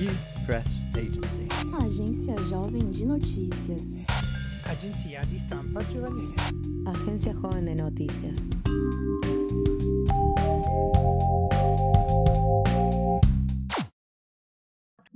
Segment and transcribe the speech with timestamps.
[0.00, 1.46] Youth Press Agency.
[1.84, 4.06] Agência Jovem de Notícias.
[4.64, 6.34] Agenzia di stampa giovanile.
[6.86, 8.38] Agencia Joven de Noticias.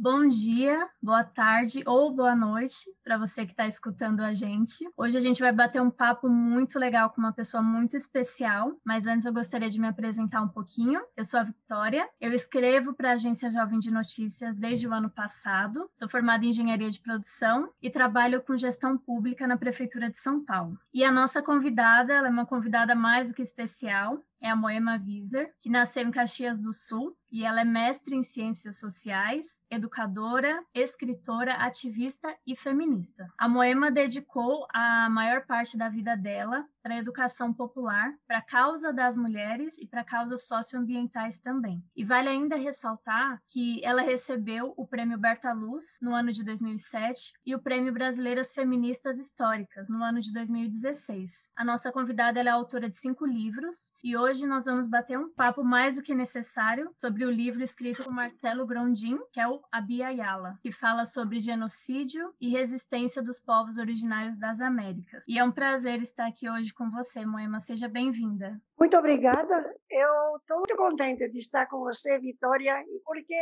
[0.07, 4.87] Bom dia, boa tarde ou boa noite para você que está escutando a gente.
[4.99, 9.07] Hoje a gente vai bater um papo muito legal com uma pessoa muito especial, mas
[9.07, 11.01] antes eu gostaria de me apresentar um pouquinho.
[11.17, 15.09] Eu sou a Vitória, eu escrevo para a Agência Jovem de Notícias desde o ano
[15.09, 20.19] passado, sou formada em Engenharia de Produção e trabalho com gestão pública na Prefeitura de
[20.19, 20.79] São Paulo.
[20.93, 25.01] E a nossa convidada, ela é uma convidada mais do que especial, é a Moema
[25.05, 30.63] Wieser, que nasceu em Caxias do Sul e ela é mestre em ciências sociais, educadora,
[30.75, 33.27] escritora, ativista e feminista.
[33.39, 38.43] A Moema dedicou a maior parte da vida dela para a educação popular, para a
[38.43, 41.83] causa das mulheres e para causas socioambientais também.
[41.97, 47.33] E vale ainda ressaltar que ela recebeu o Prêmio Berta Luz no ano de 2007
[47.47, 51.51] e o Prêmio Brasileiras Feministas Históricas no ano de 2016.
[51.57, 55.65] A nossa convidada é autora de cinco livros e hoje nós vamos bater um papo
[55.65, 60.11] mais do que necessário sobre o livro escrito por Marcelo Grondin, que é o Abia
[60.11, 65.25] Yala, que fala sobre genocídio e resistência dos povos originários das Américas.
[65.27, 67.61] E é um prazer estar aqui hoje com você, Moema.
[67.61, 68.61] Seja bem-vinda.
[68.79, 69.75] Muito obrigada.
[69.89, 73.35] Eu estou muito contente de estar com você, Vitória, porque,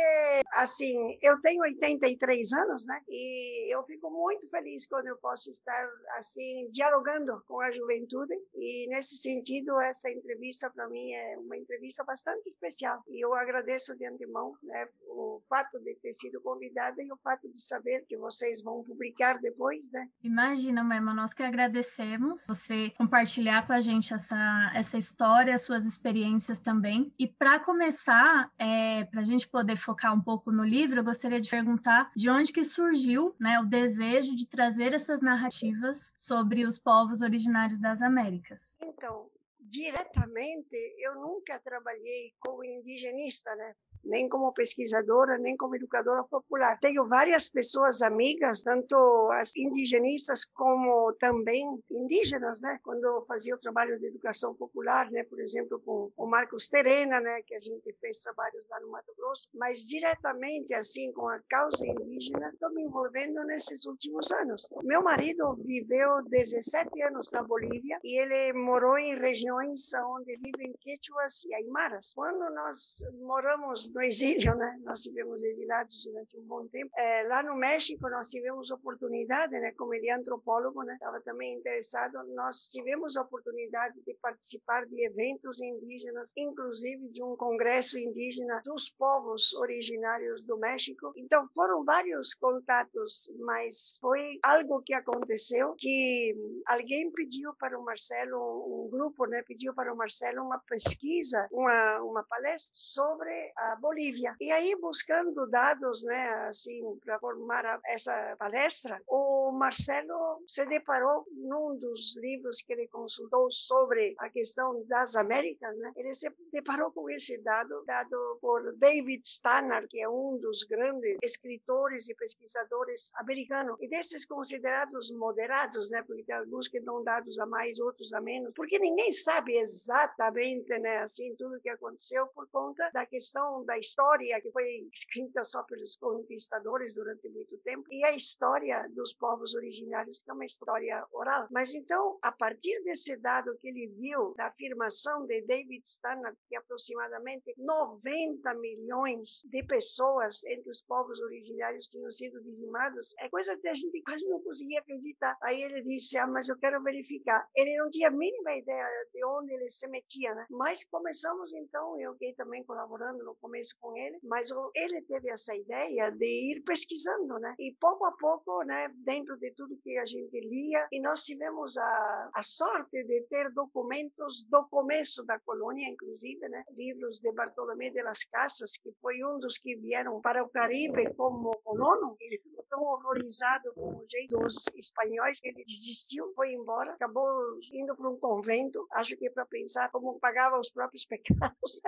[0.53, 3.01] assim, eu tenho 83 anos, né?
[3.09, 8.33] E eu fico muito feliz quando eu posso estar, assim, dialogando com a juventude.
[8.55, 13.01] E, nesse sentido, essa entrevista, para mim, é uma entrevista bastante especial.
[13.07, 14.87] E eu agradeço de antemão, né?
[15.15, 19.39] O fato de ter sido convidada e o fato de saber que vocês vão publicar
[19.39, 20.07] depois, né?
[20.23, 25.85] Imagina, Moema, nós que agradecemos você compartilhar com a gente essa, essa história história, suas
[25.85, 27.13] experiências também.
[27.17, 31.39] E para começar, é, para a gente poder focar um pouco no livro, eu gostaria
[31.39, 36.77] de perguntar de onde que surgiu né, o desejo de trazer essas narrativas sobre os
[36.77, 38.77] povos originários das Américas.
[38.81, 39.29] Então,
[39.59, 43.73] diretamente, eu nunca trabalhei como indigenista, né?
[44.03, 46.77] Nem como pesquisadora, nem como educadora popular.
[46.79, 48.95] Tenho várias pessoas amigas, tanto
[49.33, 52.79] as indigenistas como também indígenas, né?
[52.83, 55.23] Quando eu fazia o trabalho de educação popular, né?
[55.23, 57.41] Por exemplo, com o Marcos Terena, né?
[57.43, 61.85] Que a gente fez trabalhos lá no Mato Grosso, mas diretamente, assim, com a causa
[61.85, 64.69] indígena, estou me envolvendo nesses últimos anos.
[64.83, 71.45] Meu marido viveu 17 anos na Bolívia e ele morou em regiões onde vivem quechuas
[71.45, 72.13] e aimaras.
[72.13, 74.79] Quando nós moramos no exílio, né?
[74.83, 76.91] Nós tivemos exilados durante um bom tempo.
[76.97, 79.71] É, lá no México nós tivemos oportunidade, né?
[79.77, 80.93] Como ele é antropólogo, né?
[80.93, 82.23] Estava também interessado.
[82.35, 89.53] Nós tivemos oportunidade de participar de eventos indígenas, inclusive de um congresso indígena dos povos
[89.55, 91.13] originários do México.
[91.17, 96.35] Então foram vários contatos, mas foi algo que aconteceu que
[96.67, 99.43] alguém pediu para o Marcelo, um grupo, né?
[99.47, 104.33] Pediu para o Marcelo uma pesquisa, uma uma palestra sobre a Bolívia.
[104.39, 111.77] E aí, buscando dados, né, assim, para formar essa palestra, o Marcelo se deparou num
[111.77, 117.09] dos livros que ele consultou sobre a questão das Américas, né, ele se deparou com
[117.09, 123.77] esse dado, dado por David Stannard, que é um dos grandes escritores e pesquisadores americanos,
[123.81, 128.21] e desses considerados moderados, né, porque tem alguns que dão dados a mais, outros a
[128.21, 133.63] menos, porque ninguém sabe exatamente, né, assim, tudo o que aconteceu por conta da questão
[133.65, 137.87] da história que foi escrita só pelos conquistadores durante muito tempo.
[137.91, 141.47] E a história dos povos originários que é uma história oral.
[141.51, 146.55] Mas então, a partir desse dado que ele viu da afirmação de David Stannard que
[146.55, 153.67] aproximadamente 90 milhões de pessoas entre os povos originários tinham sido dizimados, é coisa que
[153.67, 155.37] a gente quase não conseguia acreditar.
[155.41, 157.47] Aí ele disse: "Ah, mas eu quero verificar".
[157.55, 160.45] Ele não tinha a mínima ideia de onde ele se metia, né?
[160.49, 165.55] Mas começamos então, eu fiquei também colaborando no começo com ele, mas ele teve essa
[165.55, 167.55] ideia de ir pesquisando, né?
[167.59, 168.89] E pouco a pouco, né,
[169.37, 174.43] de tudo que a gente lia, e nós tivemos a, a sorte de ter documentos
[174.45, 176.63] do começo da colônia, inclusive, né?
[176.71, 181.13] Livros de Bartolomé de las Casas, que foi um dos que vieram para o Caribe
[181.15, 182.15] como colono.
[182.19, 187.59] Ele ficou tão horrorizado com o jeito dos espanhóis que ele desistiu, foi embora, acabou
[187.73, 191.81] indo para um convento, acho que para pensar como pagava os próprios pecados.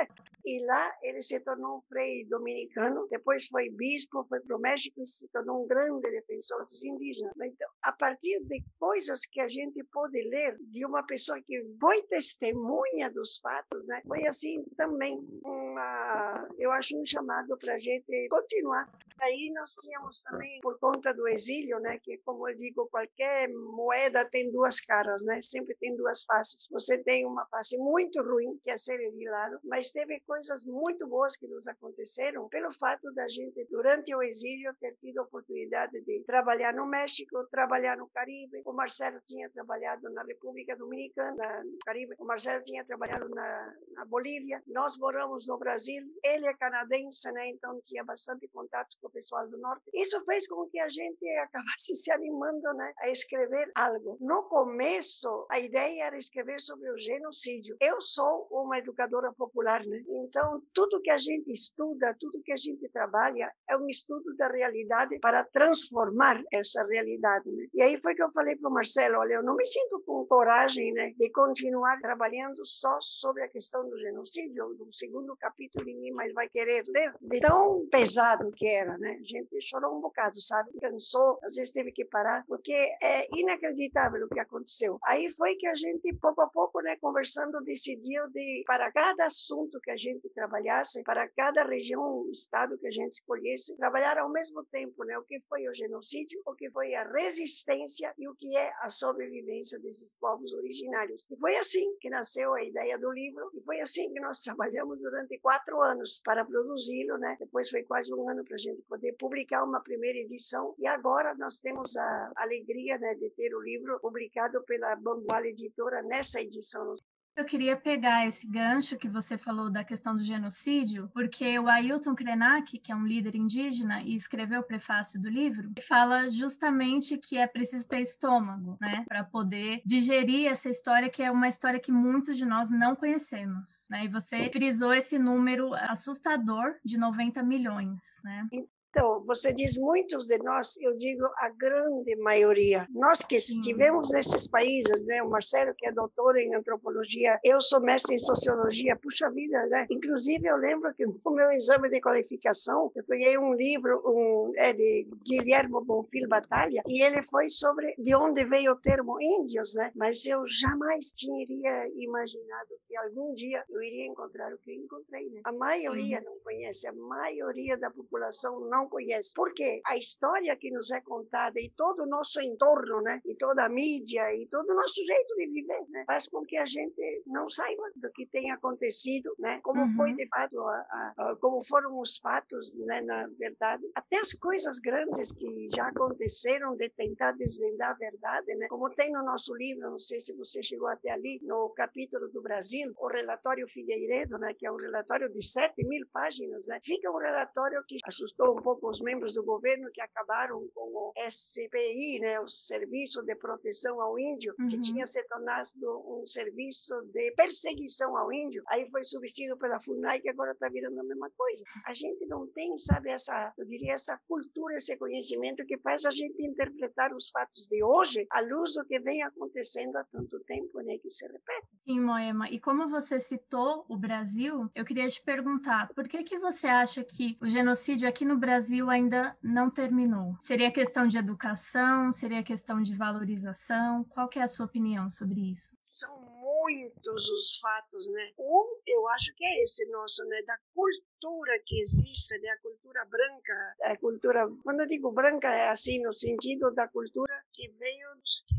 [0.46, 5.02] E lá ele se tornou um frei dominicano, depois foi bispo, foi para o México
[5.02, 7.34] e se tornou um grande defensor dos indígenas.
[7.36, 11.66] Mas, então, a partir de coisas que a gente pode ler de uma pessoa que
[11.80, 14.02] foi testemunha dos fatos, né?
[14.08, 18.88] Foi assim também uma, eu acho um chamado para a gente continuar.
[19.20, 21.98] Aí nós tínhamos também, por conta do exílio, né?
[22.04, 25.42] Que como eu digo, qualquer moeda tem duas caras, né?
[25.42, 26.68] Sempre tem duas faces.
[26.72, 30.35] Você tem uma face muito ruim, que é ser exilado, mas teve coisas
[30.66, 35.24] muito boas que nos aconteceram pelo fato da gente, durante o exílio, ter tido a
[35.24, 38.62] oportunidade de trabalhar no México, trabalhar no Caribe.
[38.66, 42.16] O Marcelo tinha trabalhado na República Dominicana, no Caribe.
[42.20, 44.62] O Marcelo tinha trabalhado na, na Bolívia.
[44.68, 46.04] Nós moramos no Brasil.
[46.24, 47.50] Ele é canadense, né?
[47.50, 49.84] Então tinha bastante contato com o pessoal do Norte.
[49.94, 52.94] Isso fez com que a gente acabasse se animando, né?
[53.00, 54.18] A escrever algo.
[54.20, 57.78] No começo, a ideia era escrever sobre o genocídio.
[57.80, 60.04] Eu sou uma educadora popular, né?
[60.26, 64.48] Então, tudo que a gente estuda, tudo que a gente trabalha, é um estudo da
[64.48, 67.50] realidade para transformar essa realidade.
[67.52, 67.68] Né?
[67.74, 70.26] E aí foi que eu falei para o Marcelo, olha, eu não me sinto com
[70.26, 74.76] coragem né, de continuar trabalhando só sobre a questão do genocídio.
[74.76, 79.18] Do segundo capítulo ninguém mais vai querer ler, de tão pesado que era, né?
[79.20, 80.72] A gente chorou um bocado, sabe?
[80.80, 84.98] Cansou, às vezes teve que parar, porque é inacreditável o que aconteceu.
[85.04, 89.80] Aí foi que a gente, pouco a pouco, né, conversando, decidiu de, para cada assunto
[89.82, 94.64] que a gente trabalhasse, para cada região, estado que a gente escolhesse, trabalhar ao mesmo
[94.66, 95.18] tempo, né?
[95.18, 98.90] O que foi o genocídio, o que foi a resistência e o que é a
[98.90, 101.30] sobrevivência desses povos originários.
[101.30, 105.00] E foi assim que nasceu a ideia do livro e foi assim que nós trabalhamos
[105.00, 107.36] durante quatro anos para produzi-lo, né?
[107.40, 111.36] Depois foi quase um ano para a gente poder publicar uma primeira edição e agora
[111.36, 116.94] nós temos a alegria, né, de ter o livro publicado pela Bambuala Editora nessa edição.
[117.36, 122.16] Eu queria pegar esse gancho que você falou da questão do genocídio, porque o Ailton
[122.16, 127.38] Krenak, que é um líder indígena e escreveu o prefácio do livro, fala justamente que
[127.38, 131.92] é preciso ter estômago, né, para poder digerir essa história que é uma história que
[131.92, 134.06] muitos de nós não conhecemos, né?
[134.06, 138.48] E você frisou esse número assustador de 90 milhões, né?
[138.96, 142.88] Então, você diz muitos de nós, eu digo a grande maioria.
[142.92, 145.22] Nós que estivemos nesses países, né?
[145.22, 149.86] O Marcelo, que é doutor em antropologia, eu sou mestre em sociologia, puxa vida, né?
[149.92, 154.72] Inclusive, eu lembro que no meu exame de qualificação, eu peguei um livro um, é
[154.72, 159.92] de Guilherme Bonfil Batalha, e ele foi sobre de onde veio o termo índios, né?
[159.94, 165.30] Mas eu jamais teria imaginado que algum dia eu iria encontrar o que eu encontrei,
[165.32, 165.42] né?
[165.44, 166.26] A maioria Sim.
[166.26, 169.34] não conhece, a maioria da população não não conhece.
[169.36, 173.66] Porque a história que nos é contada e todo o nosso entorno, né, e toda
[173.66, 177.24] a mídia e todo o nosso jeito de viver, né, faz com que a gente
[177.26, 179.88] não saiba do que tem acontecido, né, como uhum.
[179.88, 183.84] foi de fato, a, a, a, como foram os fatos, né, na verdade.
[183.96, 189.12] Até as coisas grandes que já aconteceram de tentar desvendar a verdade, né, como tem
[189.12, 193.08] no nosso livro, não sei se você chegou até ali, no capítulo do Brasil, o
[193.08, 197.84] relatório Figueiredo, né, que é um relatório de 7 mil páginas, né, fica um relatório
[197.88, 202.40] que assustou um pouco com os membros do governo que acabaram com o SPI, né,
[202.40, 204.68] o Serviço de Proteção ao Índio, uhum.
[204.70, 205.66] que tinha se tornado
[206.08, 208.64] um serviço de perseguição ao índio.
[208.70, 211.64] Aí foi substituído pela FUNAI, que agora está virando a mesma coisa.
[211.86, 216.12] A gente não tem, sabe, essa, eu diria, essa cultura, esse conhecimento que faz a
[216.12, 220.80] gente interpretar os fatos de hoje à luz do que vem acontecendo há tanto tempo,
[220.82, 221.68] né, que se repete.
[221.88, 222.50] Sim, Moema.
[222.50, 227.04] E como você citou o Brasil, eu queria te perguntar, por que que você acha
[227.04, 230.34] que o genocídio aqui no Brasil Brasil ainda não terminou?
[230.40, 232.10] Seria questão de educação?
[232.10, 234.06] Seria questão de valorização?
[234.06, 235.78] Qual é a sua opinião sobre isso?
[235.84, 238.32] São muitos os fatos, né?
[238.40, 240.42] Um, eu acho que é esse nosso, né?
[240.44, 242.48] Da cultura que existe, né?
[242.48, 247.34] A cultura branca, a cultura, quando eu digo branca é assim no sentido da cultura
[247.52, 248.56] que veio dos que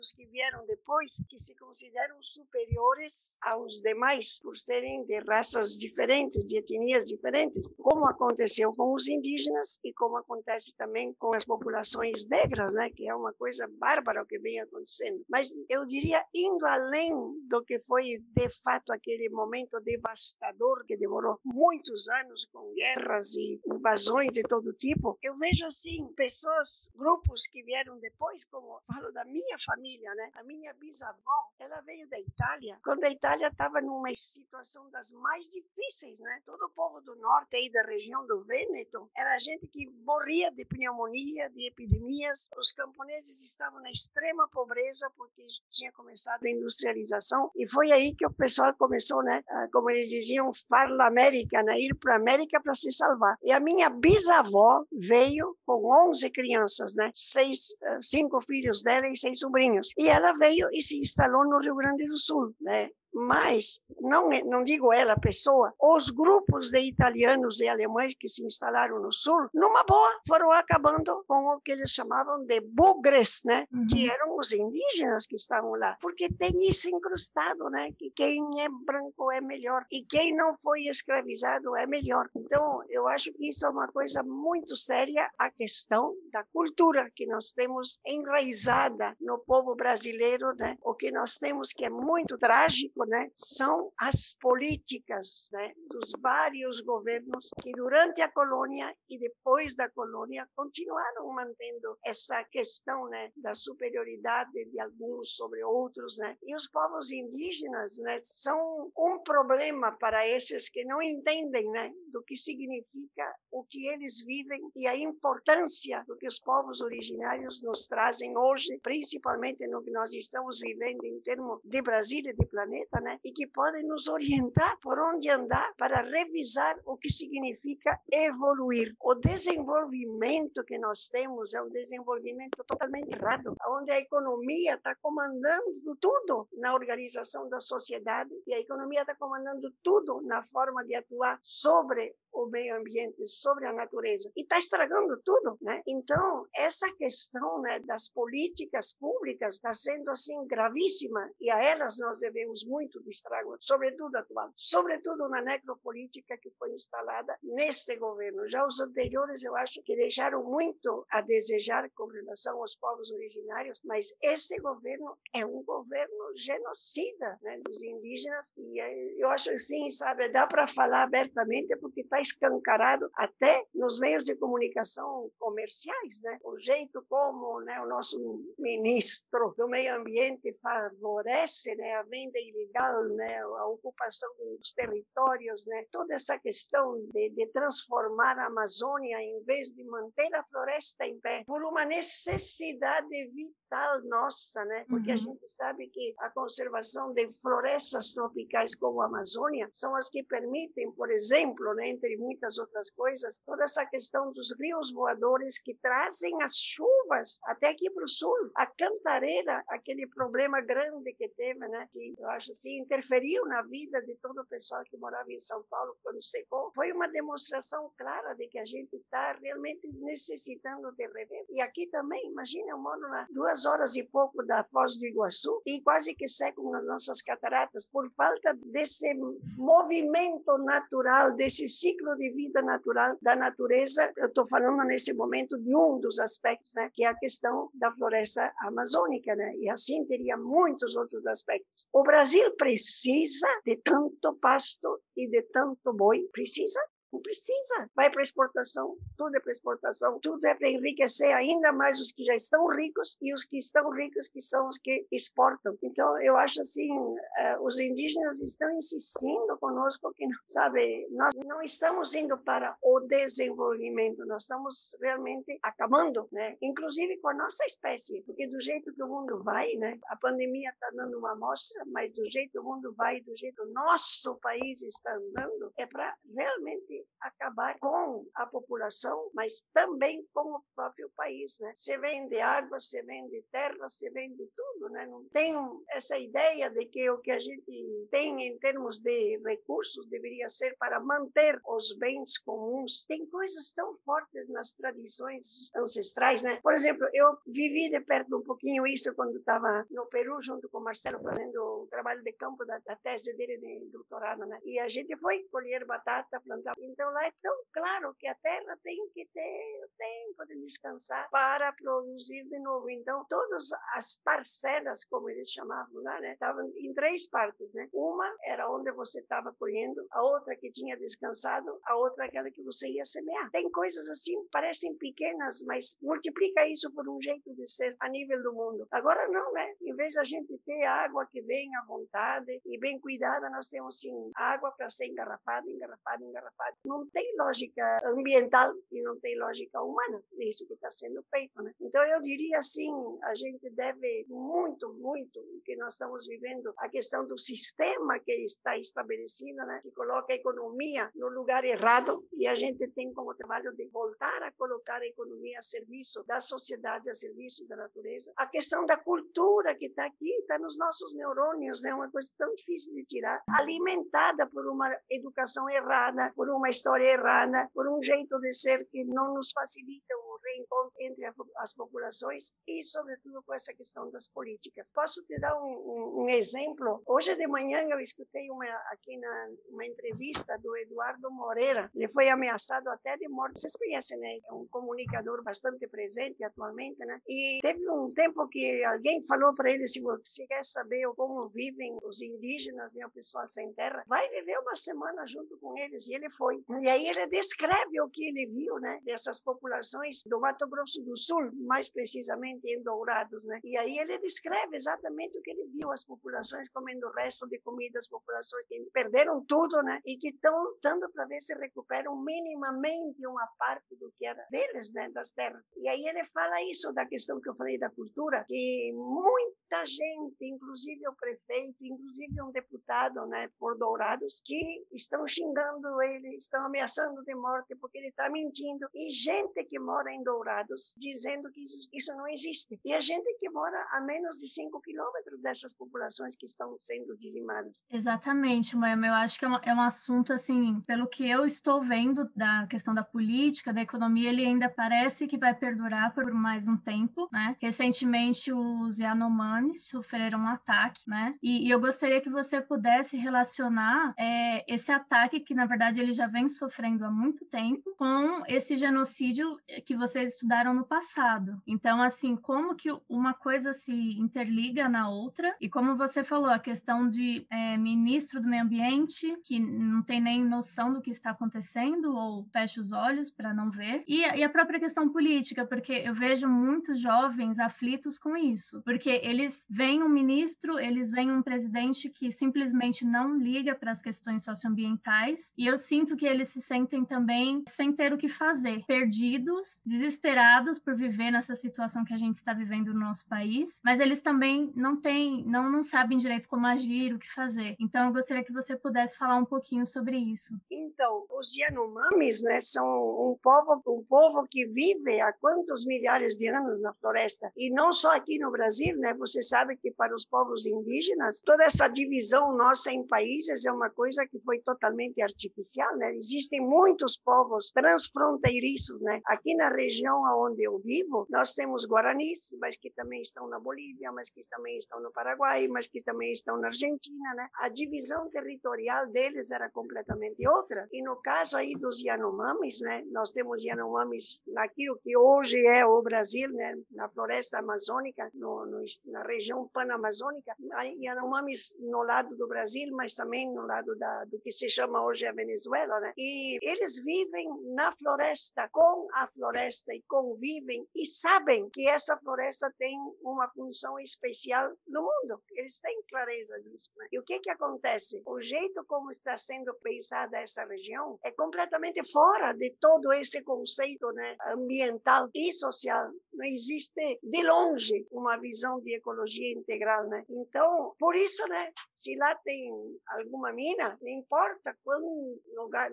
[0.00, 6.44] os que vieram depois, que se consideram superiores aos demais por serem de raças diferentes,
[6.44, 12.26] de etnias diferentes, como aconteceu com os indígenas e como acontece também com as populações
[12.26, 15.22] negras, né, que é uma coisa bárbara o que vem acontecendo.
[15.28, 17.12] Mas eu diria indo além
[17.46, 23.60] do que foi de fato aquele momento devastador que demorou muitos anos com guerras e
[23.66, 29.24] invasões de todo tipo, eu vejo assim pessoas, grupos que vieram depois, como falo da
[29.24, 30.30] minha família, né?
[30.34, 35.46] A minha bisavó, ela veio da Itália, quando a Itália estava numa situação das mais
[35.48, 36.40] difíceis, né?
[36.44, 40.64] Todo o povo do norte aí da região do Vêneto era gente que morria de
[40.64, 42.48] pneumonia, de epidemias.
[42.56, 48.26] Os camponeses estavam na extrema pobreza porque tinha começado a industrialização e foi aí que
[48.26, 49.42] o pessoal começou, né?
[49.72, 51.78] Como eles diziam, farla América, né?
[51.78, 53.36] Ir para a América para se salvar.
[53.42, 57.10] E a minha bisavó veio com 11 crianças, né?
[57.14, 59.88] Seis, eh, cinco filhos dela e seis sobrinhos.
[59.98, 62.88] E ela veio e se instalou no Rio Grande do Sul, né?
[63.12, 68.44] Mas não é, não digo ela pessoa, os grupos de italianos e alemães que se
[68.44, 73.66] instalaram no sul, numa boa, foram acabando com o que eles chamavam de bugres, né?
[73.72, 73.86] Uhum.
[73.86, 77.92] Que eram os indígenas que estavam lá, porque tem isso incrustado, né?
[77.98, 82.28] Que quem é branco é melhor e quem não foi escravizado é melhor.
[82.34, 87.26] Então, eu acho que isso é uma coisa muito séria, a questão da cultura que
[87.26, 90.76] nós temos enraizada no povo brasileiro, né?
[90.82, 96.80] O que nós temos que é muito trágico né, são as políticas né, dos vários
[96.80, 103.54] governos que durante a colônia e depois da colônia continuaram mantendo essa questão né, da
[103.54, 106.36] superioridade de alguns sobre outros, né?
[106.42, 112.22] E os povos indígenas, né, são um problema para esses que não entendem, né, do
[112.22, 117.86] que significa o que eles vivem e a importância do que os povos originários nos
[117.86, 123.00] trazem hoje, principalmente no que nós estamos vivendo em termos de Brasil e de planeta
[123.00, 123.18] né?
[123.24, 128.94] e que podem nos orientar por onde andar para revisar o que significa evoluir.
[129.00, 135.96] O desenvolvimento que nós temos é um desenvolvimento totalmente errado, onde a economia está comandando
[136.00, 141.38] tudo na organização da sociedade e a economia está comandando tudo na forma de atuar
[141.42, 145.82] sobre o meio ambiente, sobre a natureza e está estragando tudo, né?
[145.86, 152.20] Então essa questão né, das políticas públicas está sendo assim gravíssima e a elas nós
[152.20, 158.48] devemos muito do estrago, sobretudo atual, sobretudo na necropolítica que foi instalada neste governo.
[158.48, 163.80] Já os anteriores, eu acho que deixaram muito a desejar com relação aos povos originários,
[163.84, 169.88] mas este governo é um governo genocida né, dos indígenas e eh, eu acho assim,
[169.90, 176.38] sabe, dá para falar abertamente porque está escancarado até nos meios de comunicação comerciais, né?
[176.44, 178.18] O jeito como né, o nosso
[178.58, 185.66] ministro do meio ambiente favorece né, a venda ilegal legal, né, a ocupação dos territórios,
[185.66, 191.06] né, toda essa questão de, de transformar a Amazônia, em vez de manter a floresta
[191.06, 195.14] em pé, por uma necessidade vital nossa, né, porque uhum.
[195.14, 200.22] a gente sabe que a conservação de florestas tropicais como a Amazônia são as que
[200.22, 205.74] permitem, por exemplo, né, entre muitas outras coisas, toda essa questão dos rios voadores que
[205.82, 208.50] trazem as chuvas até aqui para o sul.
[208.54, 214.00] A Cantareira, aquele problema grande que teve, né, que eu acho assim, interferiu na vida
[214.02, 218.34] de todo o pessoal que morava em São Paulo quando secou, foi uma demonstração clara
[218.34, 221.44] de que a gente está realmente necessitando de rever.
[221.50, 225.62] E aqui também, imagina, eu moro lá duas horas e pouco da Foz do Iguaçu
[225.66, 229.14] e quase que secam as nossas cataratas por falta desse
[229.56, 234.12] movimento natural, desse ciclo de vida natural da natureza.
[234.16, 237.92] Eu estou falando nesse momento de um dos aspectos, né, que é a questão da
[237.92, 239.54] floresta amazônica, né?
[239.56, 241.88] E assim teria muitos outros aspectos.
[241.92, 246.28] O Brasil precisa de tanto pasto e de tanto boi?
[246.32, 246.80] Precisa?
[247.12, 247.90] Não precisa.
[247.94, 252.24] Vai para exportação, tudo é para exportação, tudo é para enriquecer ainda mais os que
[252.24, 255.76] já estão ricos e os que estão ricos, que são os que exportam.
[255.82, 257.16] Então, eu acho assim, uh,
[257.62, 264.42] os indígenas estão insistindo conosco que, sabe, nós não estamos indo para o desenvolvimento, nós
[264.42, 266.56] estamos realmente acabando, né?
[266.62, 269.98] Inclusive com a nossa espécie, porque do jeito que o mundo vai, né?
[270.06, 273.56] A pandemia está dando uma amostra, mas do jeito que o mundo vai, do jeito
[273.56, 280.26] que o nosso país está andando, é para realmente acabar com a população, mas também
[280.32, 281.72] com o próprio país, né?
[281.74, 285.06] Você vende água, você vende terra, você vende tudo, né?
[285.06, 285.54] Não tem
[285.90, 290.76] essa ideia de que o que a gente tem em termos de recursos deveria ser
[290.78, 293.06] para manter os bens comuns.
[293.06, 296.60] Tem coisas tão fortes nas tradições ancestrais, né?
[296.62, 300.78] Por exemplo, eu vivi de perto um pouquinho isso quando estava no Peru junto com
[300.78, 304.58] o Marcelo fazendo o trabalho de campo da, da tese dele de doutorado, né?
[304.64, 308.78] E a gente foi colher batata, plantar Então lá é tão claro que a terra
[308.82, 312.88] tem que ter tempo de descansar para produzir de novo.
[312.90, 317.88] Então todas as parcelas, como eles chamavam lá, né, estavam em três partes, né?
[317.92, 322.62] Uma era onde você estava colhendo, a outra que tinha descansado, a outra aquela que
[322.62, 323.50] você ia semear.
[323.50, 328.42] Tem coisas assim, parecem pequenas, mas multiplica isso por um jeito de ser a nível
[328.42, 328.86] do mundo.
[328.90, 329.74] Agora não, né?
[329.82, 333.68] Em vez de a gente ter água que vem à vontade e bem cuidada, nós
[333.68, 336.76] temos sim água para ser engarrafada, engarrafada, engarrafada.
[336.84, 341.72] Não tem lógica ambiental e não tem lógica humana nisso que está sendo feito, né?
[341.80, 342.90] Então eu diria assim,
[343.24, 348.32] a gente deve muito, muito o que nós estamos vivendo, a questão do sistema que
[348.44, 349.80] está estabelecido, né?
[349.82, 354.42] Que coloca a economia no lugar errado e a gente tem como trabalho de voltar
[354.42, 358.32] a colocar a economia a serviço da sociedade, a serviço da natureza.
[358.36, 361.94] A questão da cultura que está aqui, está nos nossos neurônios, é né?
[361.94, 367.68] uma coisa tão difícil de tirar, alimentada por uma educação errada, por uma história errada,
[367.74, 371.24] por um jeito de ser que não nos facilita o reencontro entre
[371.56, 374.92] as populações e, sobretudo, com essa questão das políticas.
[374.92, 377.02] Posso te dar um, um, um exemplo?
[377.06, 381.90] Hoje de manhã eu escutei uma, aqui na uma entrevista do Eduardo Moreira.
[381.94, 383.60] Ele foi ameaçado até de morte.
[383.60, 384.38] Vocês conhecem, né?
[384.48, 387.20] É um comunicador bastante presente atualmente, né?
[387.28, 391.96] E teve um tempo que alguém falou para ele: se você quer saber como vivem
[392.02, 396.08] os indígenas, né, o pessoal sem terra, vai viver uma semana junto com eles.
[396.08, 396.59] E ele foi.
[396.82, 399.00] E aí ele descreve o que ele viu, né?
[399.04, 403.60] Dessas populações do Mato Grosso do Sul, mais precisamente em Dourados, né?
[403.64, 407.58] E aí ele descreve exatamente o que ele viu, as populações comendo o resto de
[407.60, 410.00] comida, as populações que perderam tudo, né?
[410.06, 414.92] E que estão lutando para ver se recuperam minimamente uma parte do que era deles,
[414.92, 415.10] né?
[415.10, 415.72] Das terras.
[415.76, 420.36] E aí ele fala isso da questão que eu falei da cultura, que muita gente,
[420.42, 423.48] inclusive o prefeito, inclusive um deputado, né?
[423.58, 428.88] Por Dourados, que estão xingando ele, estão ameaçando de morte porque ele está mentindo.
[428.94, 432.78] E gente que mora em Dourados, dizendo que isso, isso não existe.
[432.84, 437.16] E a gente que mora a menos de 5 quilômetros dessas populações que estão sendo
[437.16, 437.84] dizimadas.
[437.90, 438.90] Exatamente, mãe.
[438.92, 442.66] Eu acho que é um, é um assunto, assim, pelo que eu estou vendo da
[442.66, 447.28] questão da política, da economia, ele ainda parece que vai perdurar por mais um tempo,
[447.32, 447.56] né?
[447.60, 451.34] Recentemente, os Yanomamis sofreram um ataque, né?
[451.42, 456.12] E, e eu gostaria que você pudesse relacionar é, esse ataque, que na verdade ele
[456.12, 461.62] já vem sofrendo há muito tempo, com esse genocídio que você vocês estudaram no passado.
[461.66, 465.54] Então, assim, como que uma coisa se interliga na outra?
[465.60, 470.20] E como você falou, a questão de é, ministro do meio ambiente que não tem
[470.20, 474.02] nem noção do que está acontecendo ou fecha os olhos para não ver.
[474.06, 479.20] E, e, a própria questão política, porque eu vejo muitos jovens aflitos com isso, porque
[479.22, 484.42] eles veem um ministro, eles veem um presidente que simplesmente não liga para as questões
[484.42, 489.82] socioambientais e eu sinto que eles se sentem também sem ter o que fazer, perdidos,
[489.86, 494.20] desesperados por viver nessa situação que a gente está vivendo no nosso país, mas eles
[494.20, 497.74] também não têm, não, não sabem direito como agir, o que fazer.
[497.80, 500.52] Então, eu gostaria que você pudesse falar um pouquinho sobre isso.
[500.70, 506.48] Então, os Yanomamis, né, são um povo, um povo que vive há quantos milhares de
[506.48, 509.14] anos na floresta e não só aqui no Brasil, né?
[509.14, 513.88] Você sabe que para os povos indígenas toda essa divisão nossa em países é uma
[513.88, 516.09] coisa que foi totalmente artificial, né?
[516.14, 519.20] Existem muitos povos transfronteiriços, né?
[519.26, 524.12] Aqui na região onde eu vivo, nós temos guaranis, mas que também estão na Bolívia,
[524.12, 527.48] mas que também estão no Paraguai, mas que também estão na Argentina, né?
[527.56, 530.88] A divisão territorial deles era completamente outra.
[530.92, 533.02] E no caso aí dos Yanomamis, né?
[533.10, 536.74] Nós temos Yanomamis naquilo que hoje é o Brasil, né?
[536.90, 540.54] Na floresta amazônica, no, no, na região panamazônica,
[541.00, 545.26] Yanomamis no lado do Brasil, mas também no lado da, do que se chama hoje
[545.26, 546.12] a Venezuela, né?
[546.16, 552.72] E eles vivem na floresta, com a floresta e convivem e sabem que essa floresta
[552.78, 555.42] tem uma função especial no mundo.
[555.52, 556.90] Eles têm clareza disso.
[556.96, 557.08] Né?
[557.12, 558.22] E o que que acontece?
[558.26, 564.10] O jeito como está sendo pensada essa região é completamente fora de todo esse conceito
[564.12, 566.10] né, ambiental e social.
[566.40, 570.24] Não existe de longe uma visão de ecologia integral, né?
[570.30, 572.72] Então, por isso, né, se lá tem
[573.08, 575.38] alguma mina, não importa quando,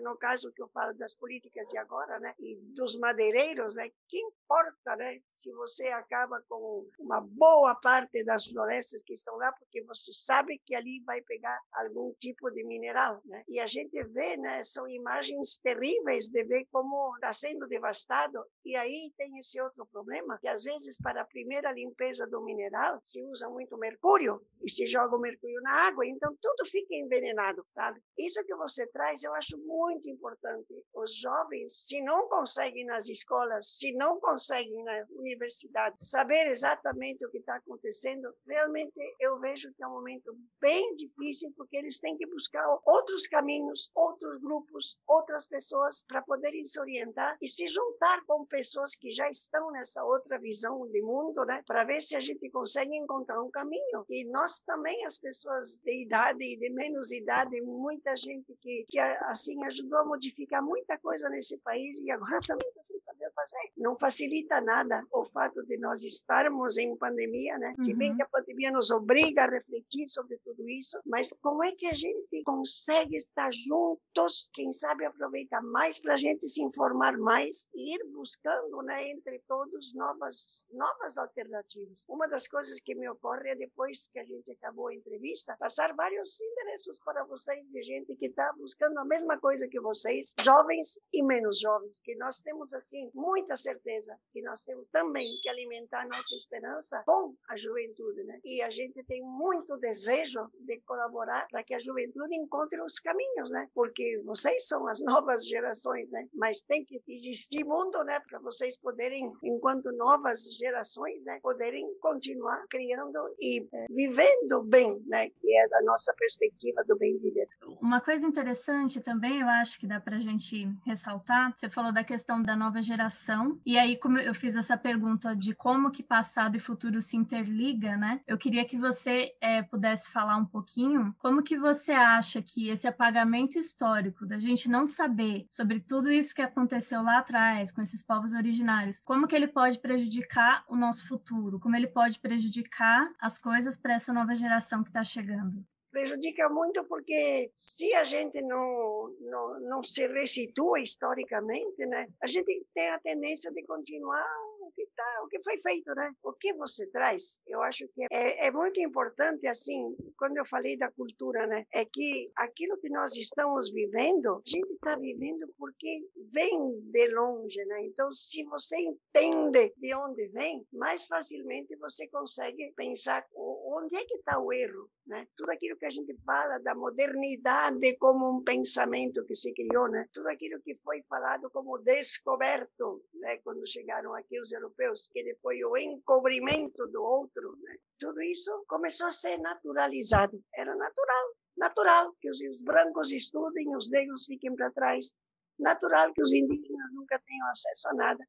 [0.00, 3.90] no, caso que eu falo das políticas de agora, né, e dos madeireiros, né?
[4.08, 5.20] Que importa, né?
[5.28, 10.62] Se você acaba com uma boa parte das florestas que estão lá, porque você sabe
[10.64, 13.44] que ali vai pegar algum tipo de mineral, né?
[13.46, 14.62] E a gente vê, né?
[14.62, 18.42] São imagens terríveis de ver como está sendo devastado.
[18.64, 23.00] E aí tem esse outro problema, que às vezes para a primeira limpeza do mineral
[23.02, 27.62] se usa muito mercúrio e se joga o mercúrio na água, então tudo fica envenenado,
[27.66, 28.00] sabe?
[28.18, 30.74] Isso que você traz eu acho muito importante.
[30.94, 37.30] Os jovens, se não conseguem nas escolas, se não conseguem na universidade saber exatamente o
[37.30, 42.16] que está acontecendo, realmente eu vejo que é um momento bem difícil porque eles têm
[42.16, 48.24] que buscar outros caminhos, outros grupos, outras pessoas para poderem se orientar e se juntar
[48.26, 51.62] com pessoas que já estão nessa outra visão de mundo, né?
[51.66, 54.04] Para ver se a gente consegue encontrar um caminho.
[54.08, 58.98] E nós também, as pessoas de idade e de menos idade, muita gente que, que
[58.98, 63.72] assim ajudou a modificar muita coisa nesse país e agora também está sem saber fazer.
[63.76, 67.74] Não facilita nada o fato de nós estarmos em pandemia, né?
[67.78, 67.84] Uhum.
[67.84, 68.16] Se bem uhum.
[68.16, 71.94] que a pandemia nos obriga a refletir sobre tudo isso, mas como é que a
[71.94, 77.94] gente consegue estar juntos, quem sabe aproveitar mais para a gente se informar mais e
[77.94, 82.04] ir buscando, né, entre todos novas novas alternativas.
[82.08, 85.94] Uma das coisas que me ocorre é depois que a gente acabou a entrevista, passar
[85.94, 91.00] vários endereços para vocês de gente que está buscando a mesma coisa que vocês, jovens
[91.12, 96.06] e menos jovens, que nós temos assim muita certeza que nós temos também que alimentar
[96.06, 98.40] nossa esperança com a juventude, né?
[98.44, 103.50] E a gente tem muito desejo de colaborar para que a juventude encontre os caminhos,
[103.50, 103.68] né?
[103.74, 106.28] Porque vocês são as novas gerações, né?
[106.32, 108.20] Mas tem que existir mundo, né?
[108.20, 111.38] Para vocês poderem, enquanto novas gerações, né?
[111.42, 115.28] Poderem continuar criando e é, vivendo bem, né?
[115.28, 117.48] Que é da nossa perspectiva do bem viver.
[117.82, 121.52] Uma coisa interessante também, eu acho que dá para a gente ressaltar.
[121.56, 125.54] Você falou da questão da nova geração e aí como eu fiz essa pergunta de
[125.54, 128.20] como que passado e futuro se interliga, né?
[128.26, 132.86] Eu queria que você é, pudesse falar um pouquinho como que você acha que esse
[132.86, 138.02] apagamento histórico da gente não saber sobre tudo isso que aconteceu lá atrás com esses
[138.02, 143.38] povos originários, como que ele pode prejudicar o nosso futuro, como ele pode prejudicar as
[143.38, 145.64] coisas para essa nova geração que está chegando.
[145.90, 152.66] Prejudica muito porque se a gente não, não, não se resitua historicamente, né, a gente
[152.74, 154.26] tem a tendência de continuar
[154.68, 156.12] o que tá, o que foi feito, né?
[156.22, 157.40] O que você traz?
[157.46, 161.84] Eu acho que é, é muito importante assim, quando eu falei da cultura, né, é
[161.84, 167.86] que aquilo que nós estamos vivendo, a gente está vivendo porque vem de longe, né?
[167.86, 174.16] Então, se você entende de onde vem, mais facilmente você consegue pensar onde é que
[174.16, 175.26] está o erro, né?
[175.36, 180.06] Tudo aquilo que a gente fala da modernidade como um pensamento que se criou, né?
[180.12, 183.38] Tudo aquilo que foi falado como descoberto, né?
[183.38, 187.76] Quando chegaram aqui os europeus, que depois o encobrimento do outro, né?
[187.98, 190.42] Tudo isso começou a ser naturalizado.
[190.54, 195.14] Era natural, natural que os, os brancos estudem, os negros fiquem para trás,
[195.58, 198.24] natural que os indígenas nunca tenham acesso a nada.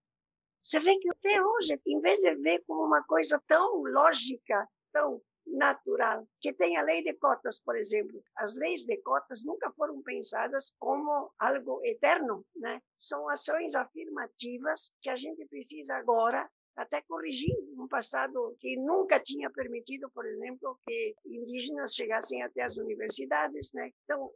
[0.62, 5.22] Você vê que até hoje, em vez de ver como uma coisa tão lógica, tão
[5.50, 8.24] natural, que tem a lei de cotas, por exemplo.
[8.36, 12.82] As leis de cotas nunca foram pensadas como algo eterno, né?
[12.98, 16.50] São ações afirmativas que a gente precisa agora
[16.80, 22.78] até corrigir um passado que nunca tinha permitido, por exemplo, que indígenas chegassem até as
[22.78, 23.92] universidades, né?
[24.04, 24.32] Então,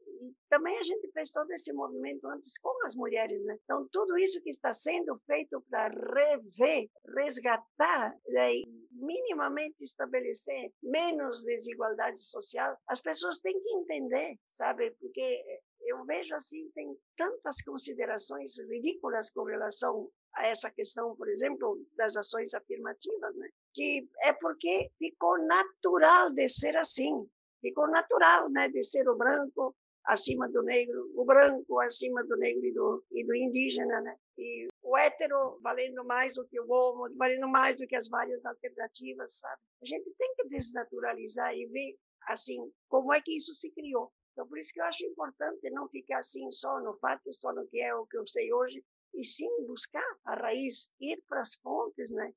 [0.50, 3.58] também a gente fez todo esse movimento antes com as mulheres, né?
[3.64, 8.52] Então, tudo isso que está sendo feito para rever, resgatar, né?
[8.92, 14.92] minimamente estabelecer menos desigualdade social, as pessoas têm que entender, sabe?
[15.00, 15.44] Porque
[15.86, 22.16] eu vejo assim, tem tantas considerações ridículas com relação a essa questão, por exemplo, das
[22.16, 23.50] ações afirmativas, né?
[23.74, 27.28] que é porque ficou natural de ser assim,
[27.62, 28.70] ficou natural né?
[28.70, 33.26] de ser o branco acima do negro, o branco acima do negro e do, e
[33.26, 34.16] do indígena, né?
[34.38, 38.46] e o hétero valendo mais do que o homo, valendo mais do que as várias
[38.46, 39.62] alternativas, sabe?
[39.82, 41.96] A gente tem que desnaturalizar e ver,
[42.28, 44.12] assim, como é que isso se criou.
[44.32, 47.68] Então, por isso que eu acho importante não ficar assim só no fato, só no
[47.68, 51.56] que é o que eu sei hoje, e sim buscar a raiz, ir para as
[51.56, 52.34] fontes, né?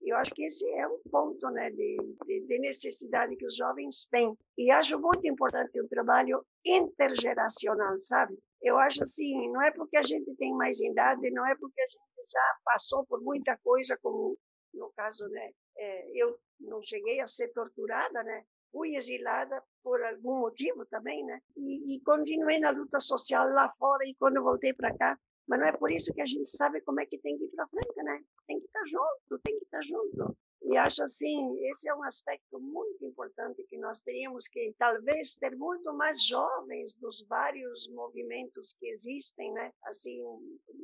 [0.00, 4.06] Eu acho que esse é um ponto né, de, de, de, necessidade que os jovens
[4.06, 4.36] têm.
[4.56, 8.38] E acho muito importante o trabalho intergeracional, sabe?
[8.62, 11.88] Eu acho assim, não é porque a gente tem mais idade, não é porque a
[11.88, 14.38] gente já passou por muita coisa, como
[14.72, 15.50] no caso, né?
[15.76, 18.44] É, eu não cheguei a ser torturada, né?
[18.70, 21.40] Fui exilada por algum motivo também, né?
[21.56, 25.66] E, e continuei na luta social lá fora e quando voltei para cá, mas não
[25.66, 28.02] é por isso que a gente sabe como é que tem que ir para frente,
[28.02, 28.22] né?
[28.46, 30.36] Tem que estar tá junto, tem que estar tá junto.
[30.62, 35.56] E acho assim, esse é um aspecto muito importante que nós teríamos que talvez ter
[35.56, 39.72] muito mais jovens dos vários movimentos que existem, né?
[39.84, 40.20] Assim,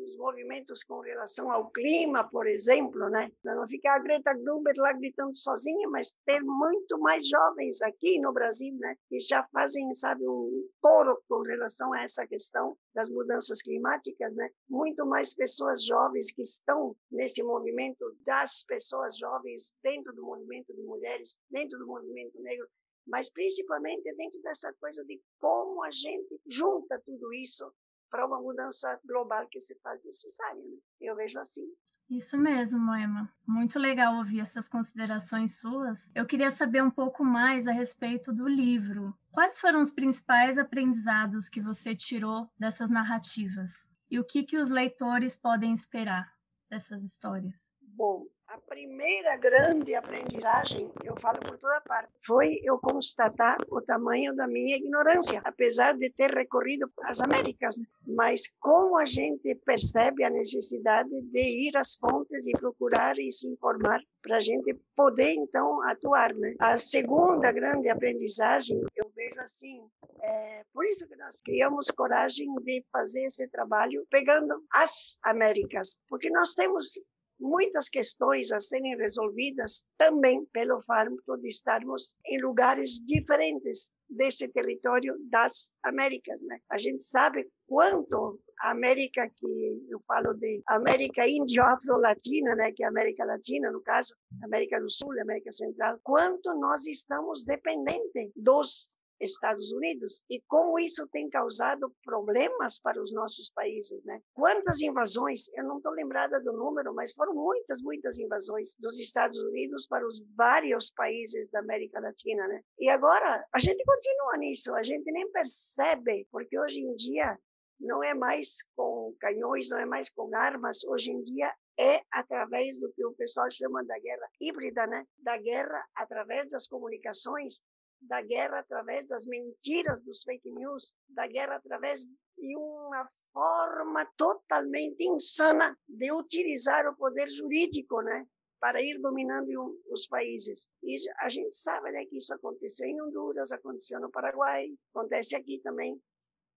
[0.05, 3.31] os movimentos com relação ao clima, por exemplo, né?
[3.45, 8.33] Não ficar a Greta Thunberg lá gritando sozinha, mas ter muito mais jovens aqui no
[8.33, 8.97] Brasil, né?
[9.09, 14.49] Que já fazem, sabe, um coro com relação a essa questão das mudanças climáticas, né?
[14.69, 20.83] Muito mais pessoas jovens que estão nesse movimento das pessoas jovens dentro do movimento de
[20.83, 22.66] mulheres, dentro do movimento negro,
[23.07, 27.72] mas principalmente dentro dessa coisa de como a gente junta tudo isso
[28.11, 30.62] para uma mudança global que se faz necessária.
[30.62, 30.79] Né?
[31.00, 31.66] Eu vejo assim.
[32.11, 33.33] Isso mesmo, Moema.
[33.46, 36.11] Muito legal ouvir essas considerações suas.
[36.14, 39.16] Eu queria saber um pouco mais a respeito do livro.
[39.33, 43.88] Quais foram os principais aprendizados que você tirou dessas narrativas?
[44.11, 46.34] E o que, que os leitores podem esperar
[46.75, 47.74] dessas histórias?
[47.96, 54.35] Bom, a primeira grande aprendizagem, eu falo por toda parte, foi eu constatar o tamanho
[54.35, 57.76] da minha ignorância, apesar de ter recorrido as Américas.
[58.04, 63.48] Mas como a gente percebe a necessidade de ir às fontes e procurar e se
[63.48, 66.54] informar para a gente poder então atuar, né?
[66.59, 69.87] A segunda grande aprendizagem, eu vejo assim,
[70.20, 76.28] é por isso que nós criamos coragem de fazer esse trabalho pegando as Américas, porque
[76.30, 77.00] nós temos
[77.44, 85.16] muitas questões a serem resolvidas também pelo fato de estarmos em lugares diferentes desse território
[85.30, 86.59] das Américas, né?
[86.70, 92.87] A gente sabe quanto a América que eu falo de América índio-afro-latina, né, que é
[92.87, 99.00] a América Latina, no caso, América do Sul, América Central, quanto nós estamos dependentes dos
[99.20, 104.20] Estados Unidos e como isso tem causado problemas para os nossos países, né?
[104.35, 105.48] Quantas invasões?
[105.55, 110.07] Eu não estou lembrada do número, mas foram muitas, muitas invasões dos Estados Unidos para
[110.07, 112.61] os vários países da América Latina, né?
[112.79, 117.38] E agora a gente continua nisso, a gente nem percebe, porque hoje em dia
[117.81, 122.79] não é mais com canhões, não é mais com armas, hoje em dia é através
[122.79, 125.05] do que o pessoal chama da guerra híbrida, né?
[125.18, 127.61] Da guerra através das comunicações,
[128.05, 135.05] da guerra através das mentiras dos fake news, da guerra através de uma forma totalmente
[135.05, 138.27] insana de utilizar o poder jurídico, né?
[138.64, 140.71] para ir dominando os países.
[140.83, 145.61] E a gente sabe né, que isso aconteceu em Honduras, aconteceu no Paraguai, acontece aqui
[145.62, 146.01] também.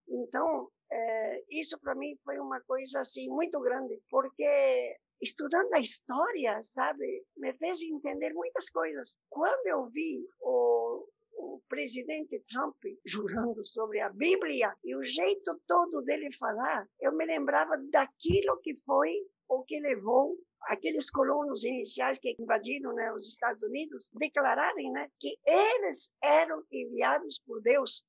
[0.08, 6.64] Então, é, isso para mim foi uma coisa assim muito grande, porque estudando a história,
[6.64, 9.18] sabe, me fez entender muitas coisas.
[9.30, 11.06] Quando eu vi o,
[11.38, 17.26] o presidente Trump jurando sobre a Bíblia e o jeito todo dele falar, eu me
[17.26, 19.14] lembrava daquilo que foi
[19.48, 25.38] o que levou aqueles colonos iniciais que invadiram né, os Estados Unidos declararem né, que
[25.46, 28.04] eles eram enviados por Deus,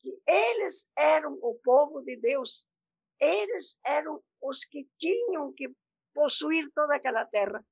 [0.00, 2.68] que eles eram o povo de Deus,
[3.20, 5.72] eles eram os que tinham que
[6.12, 7.64] possuir toda aquela terra.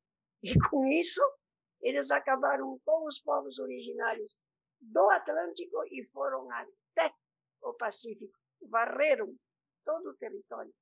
[0.42, 1.20] E com isso,
[1.82, 4.38] eles acabaram com os povos originários
[4.80, 7.12] do Atlântico e foram até
[7.62, 9.34] o Pacífico, varreram
[9.84, 10.72] todo o território.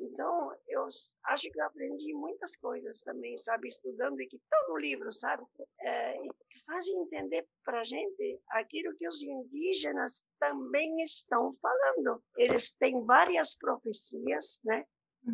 [0.00, 0.86] Então, eu
[1.24, 5.44] acho que eu aprendi muitas coisas também, sabe, estudando, e que estão no livro, sabe,
[5.80, 12.22] é, e que fazem entender para a gente aquilo que os indígenas também estão falando.
[12.36, 14.84] Eles têm várias profecias, né?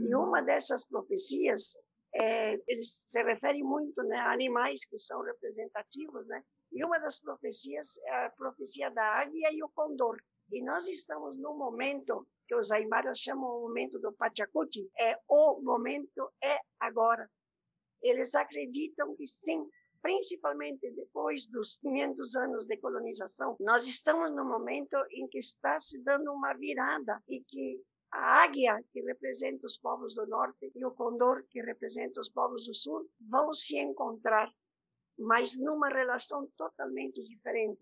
[0.00, 1.78] E uma dessas profecias,
[2.14, 6.42] é, eles se referem muito né, a animais que são representativos, né?
[6.74, 10.20] E uma das profecias é a profecia da águia e o condor.
[10.50, 14.90] E nós estamos num momento que os aimaras chamam o momento do Pachacuti.
[15.00, 17.30] É o momento, é agora.
[18.02, 19.64] Eles acreditam que sim,
[20.02, 26.02] principalmente depois dos 500 anos de colonização, nós estamos no momento em que está se
[26.02, 30.92] dando uma virada e que a águia, que representa os povos do norte, e o
[30.92, 34.52] condor, que representa os povos do sul, vão se encontrar
[35.18, 37.80] mas numa relação totalmente diferente.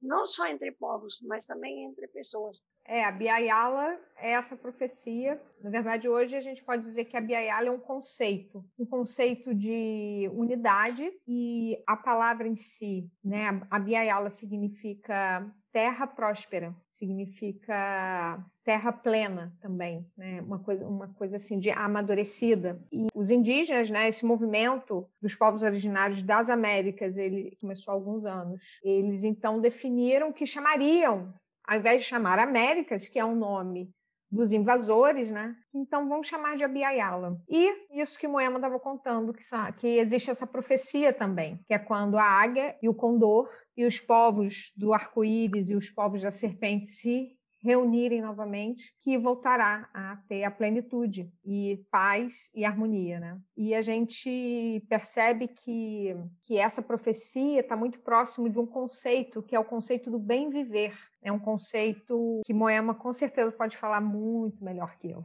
[0.00, 2.62] Não só entre povos, mas também entre pessoas.
[2.84, 5.42] É, a Biayala é essa profecia.
[5.60, 9.54] Na verdade, hoje a gente pode dizer que a Biayala é um conceito, um conceito
[9.54, 13.60] de unidade e a palavra em si, né?
[13.70, 20.40] A Biayala significa terra próspera, significa terra plena também, né?
[20.42, 22.80] Uma coisa, uma coisa assim de amadurecida.
[22.92, 24.08] E os indígenas, né?
[24.08, 28.78] Esse movimento dos povos originários das Américas, ele começou há alguns anos.
[28.82, 31.32] Eles então definiram que chamariam,
[31.66, 33.92] ao invés de chamar Américas, que é um nome
[34.30, 35.54] dos invasores, né?
[35.74, 37.40] Então vamos chamar de Abiyala.
[37.48, 39.42] E isso que Moema estava contando, que,
[39.76, 44.00] que existe essa profecia também, que é quando a águia e o condor e os
[44.00, 50.44] povos do arco-íris e os povos da serpente se reunirem novamente, que voltará a ter
[50.44, 53.38] a plenitude e paz e harmonia, né?
[53.56, 56.14] E a gente percebe que,
[56.46, 60.48] que essa profecia está muito próximo de um conceito que é o conceito do bem
[60.50, 60.96] viver.
[61.22, 65.24] É um conceito que Moema com certeza pode falar muito melhor que eu.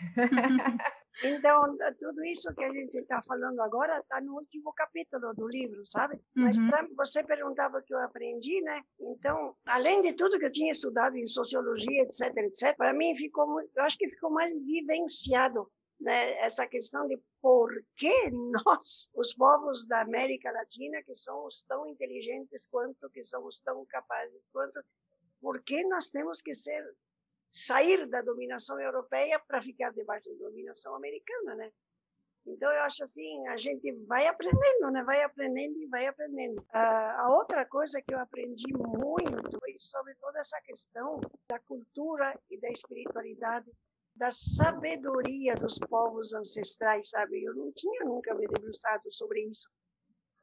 [1.22, 5.86] Então, tudo isso que a gente está falando agora está no último capítulo do livro,
[5.86, 6.20] sabe?
[6.34, 6.68] Mas uhum.
[6.68, 8.82] pra, você perguntava o que eu aprendi, né?
[8.98, 13.60] Então, além de tudo que eu tinha estudado em sociologia, etc, etc, para mim ficou,
[13.60, 15.70] eu acho que ficou mais vivenciado
[16.00, 18.12] né, essa questão de por que
[18.66, 24.48] nós, os povos da América Latina, que somos tão inteligentes quanto, que somos tão capazes
[24.48, 24.82] quanto,
[25.44, 26.82] por que nós temos que ser
[27.50, 31.70] sair da dominação europeia para ficar debaixo da dominação americana, né?
[32.46, 35.02] Então eu acho assim, a gente vai aprendendo, né?
[35.04, 36.64] Vai aprendendo e vai aprendendo.
[36.72, 42.58] A outra coisa que eu aprendi muito foi sobre toda essa questão da cultura e
[42.58, 43.70] da espiritualidade,
[44.14, 47.44] da sabedoria dos povos ancestrais, sabe?
[47.44, 49.68] Eu não tinha nunca me debruçado sobre isso.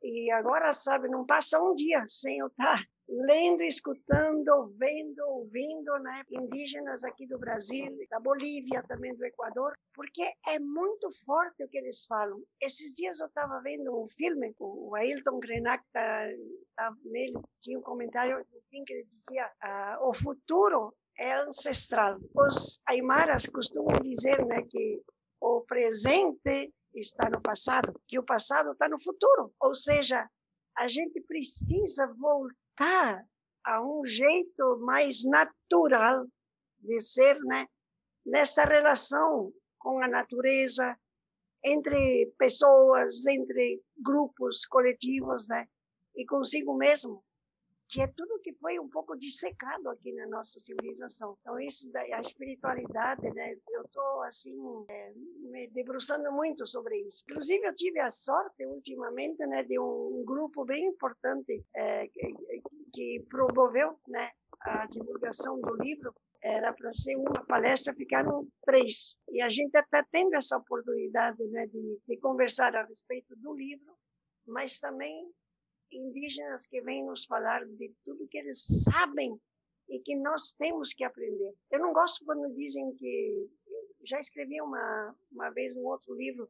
[0.03, 6.23] E agora, sabe, não passa um dia sem eu estar lendo, escutando, vendo, ouvindo, né?
[6.31, 11.77] Indígenas aqui do Brasil, da Bolívia, também do Equador, porque é muito forte o que
[11.77, 12.41] eles falam.
[12.61, 16.27] Esses dias eu estava vendo um filme, o Ailton Krenak tá,
[16.75, 22.17] tá nele, tinha um comentário fim que ele dizia: ah, o futuro é ancestral.
[22.33, 25.01] Os aimaras costumam dizer, né, que
[25.41, 29.53] o presente está no passado, que o passado está no futuro.
[29.59, 30.29] Ou seja,
[30.77, 32.60] a gente precisa voltar
[33.63, 36.25] a um jeito mais natural
[36.79, 37.67] de ser, né?
[38.25, 40.97] Nessa relação com a natureza,
[41.63, 45.67] entre pessoas, entre grupos coletivos, né?
[46.15, 47.23] E consigo mesmo
[47.91, 51.37] que é tudo que foi um pouco dissecado aqui na nossa civilização.
[51.41, 53.53] Então, isso da a espiritualidade, né?
[53.69, 54.55] Eu estou, assim,
[54.87, 57.25] é, me debruçando muito sobre isso.
[57.29, 62.33] Inclusive, eu tive a sorte, ultimamente, né, de um, grupo bem importante é, que,
[62.93, 69.17] que promoveu, né, a divulgação do livro era para ser uma palestra, ficaram três.
[69.29, 73.95] E a gente está tendo essa oportunidade né, de, de conversar a respeito do livro,
[74.47, 75.31] mas também
[75.91, 79.39] indígenas que vêm nos falar de tudo que eles sabem
[79.89, 81.53] e que nós temos que aprender.
[81.69, 83.49] Eu não gosto quando dizem que
[84.03, 86.49] já escrevi uma uma vez um outro livro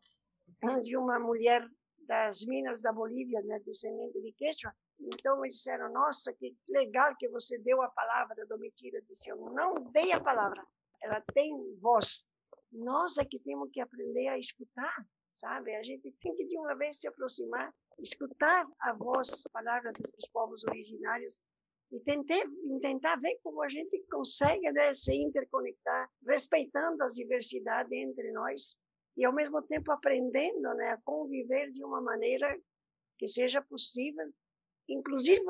[0.83, 1.67] de uma mulher
[2.11, 4.75] das minas da Bolívia, né, descendente de Quechua.
[4.99, 9.75] Então eles disseram: "Nossa, que legal que você deu a palavra." Domitila disse: "Eu não
[9.93, 10.61] dei a palavra.
[11.01, 12.27] Ela tem voz.
[12.69, 14.93] Nós é que temos que aprender a escutar."
[15.29, 15.73] sabe?
[15.73, 20.27] A gente tem que de uma vez se aproximar, escutar a voz, as palavras dos
[20.27, 21.39] povos originários
[21.89, 22.43] e tentar,
[22.81, 28.77] tentar ver como a gente consegue né, se interconectar, respeitando as diversidades entre nós
[29.17, 32.57] e ao mesmo tempo aprendendo né, a conviver de uma maneira
[33.17, 34.31] que seja possível.
[34.87, 35.43] Inclusive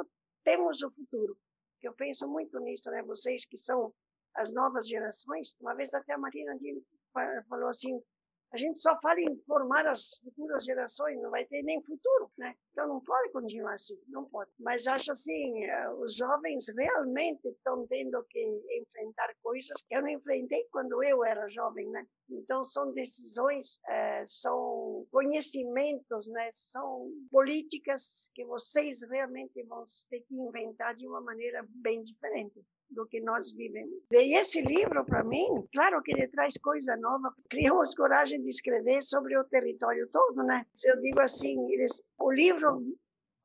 [0.43, 1.37] temos o futuro.
[1.79, 3.01] Que eu penso muito nisso, né?
[3.01, 3.93] Vocês que são
[4.35, 5.55] as novas gerações.
[5.59, 6.55] Uma vez até a Marina
[7.49, 8.01] falou assim:
[8.53, 12.53] a gente só fala em formar as futuras gerações, não vai ter nem futuro, né?
[12.71, 14.51] Então não pode continuar assim, não pode.
[14.59, 18.39] Mas acho assim, eh, os jovens realmente estão tendo que
[18.79, 22.05] enfrentar coisas que eu não enfrentei quando eu era jovem, né?
[22.29, 26.49] Então são decisões, é, são conhecimentos, né?
[26.51, 32.61] São políticas que vocês realmente vão ter que inventar de uma maneira bem diferente
[32.91, 34.05] do que nós vivemos.
[34.11, 37.33] E esse livro, para mim, claro que ele traz coisa nova.
[37.49, 40.65] Criamos coragem de escrever sobre o território todo, né?
[40.83, 42.83] Eu digo assim, eles, o livro,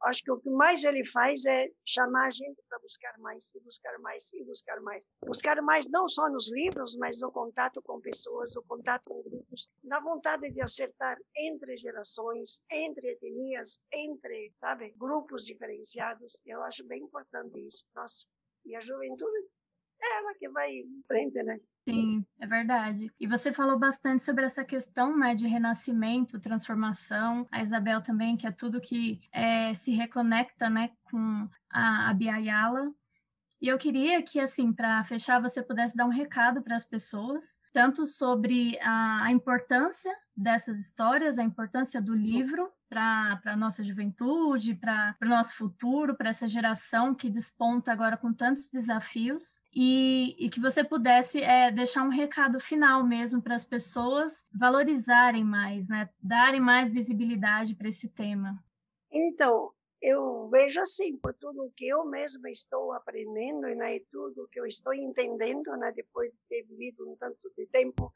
[0.03, 3.61] acho que o que mais ele faz é chamar a gente para buscar mais, e
[3.61, 5.05] buscar mais, e buscar mais.
[5.25, 9.69] Buscar mais não só nos livros, mas no contato com pessoas, no contato com grupos,
[9.83, 16.43] na vontade de acertar entre gerações, entre etnias, entre, sabe, grupos diferenciados.
[16.45, 17.85] Eu acho bem importante isso.
[17.95, 18.27] Nossa,
[18.67, 19.47] e a juventude
[20.03, 21.59] é ela que vai em frente, né?
[21.89, 23.13] Sim, é verdade.
[23.19, 27.47] E você falou bastante sobre essa questão né, de renascimento, transformação.
[27.51, 32.93] A Isabel também, que é tudo que é, se reconecta né, com a, a Biayala.
[33.61, 37.59] E eu queria que, assim, para fechar, você pudesse dar um recado para as pessoas,
[37.73, 44.75] tanto sobre a, a, importância dessas histórias, a importância do livro, para a nossa juventude,
[44.75, 50.49] para o nosso futuro, para essa geração que desponta agora com tantos desafios, e, e
[50.49, 56.09] que você pudesse é, deixar um recado final mesmo para as pessoas valorizarem mais, né?
[56.23, 58.59] darem mais visibilidade para esse tema.
[59.13, 64.61] Então, eu vejo assim, por tudo que eu mesma estou aprendendo né, e tudo que
[64.61, 68.13] eu estou entendendo né, depois de ter vivido um tanto de tempo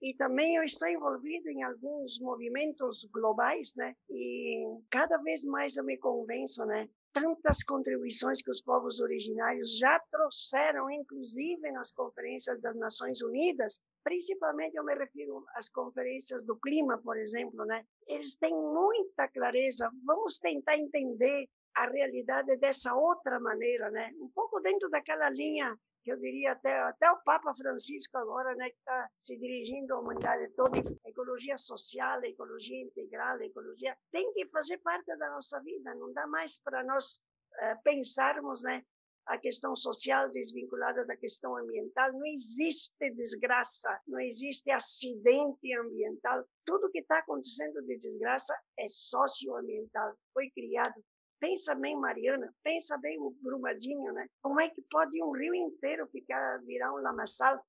[0.00, 3.94] e também eu estou envolvido em alguns movimentos globais, né?
[4.08, 6.88] E cada vez mais eu me convenço, né?
[7.12, 14.76] Tantas contribuições que os povos originários já trouxeram, inclusive nas conferências das Nações Unidas, principalmente
[14.76, 17.84] eu me refiro às conferências do clima, por exemplo, né?
[18.06, 19.90] Eles têm muita clareza.
[20.04, 24.12] Vamos tentar entender a realidade dessa outra maneira, né?
[24.20, 25.76] Um pouco dentro daquela linha
[26.06, 30.50] eu diria até, até o Papa Francisco agora, né, que está se dirigindo à humanidade
[30.54, 35.60] toda, a ecologia social, a ecologia integral, a ecologia tem que fazer parte da nossa
[35.62, 38.84] vida, não dá mais para nós uh, pensarmos, né,
[39.28, 42.10] a questão social desvinculada da questão ambiental.
[42.12, 46.44] Não existe desgraça, não existe acidente ambiental.
[46.64, 50.14] Tudo que está acontecendo de desgraça é socioambiental.
[50.32, 50.94] Foi criado
[51.40, 54.26] Pensa bem, Mariana, pensa bem o Brumadinho, né?
[54.42, 57.64] Como é que pode um rio inteiro ficar virar um lamaçal?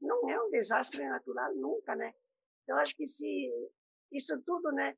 [0.00, 2.14] Não é um desastre natural nunca, né?
[2.62, 3.52] Então acho que se
[4.10, 4.96] isso tudo, né,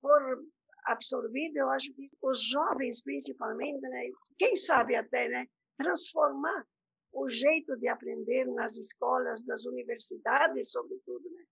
[0.00, 0.42] for
[0.86, 5.46] absorvido, eu acho que os jovens principalmente, né, quem sabe até, né,
[5.76, 6.66] transformar
[7.12, 11.44] o jeito de aprender nas escolas, nas universidades, sobretudo, né?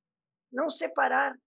[0.51, 1.39] Não separar